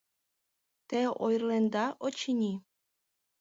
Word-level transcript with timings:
—Те 0.89 1.01
ойырленда, 1.25 1.85
очыни. 2.05 2.53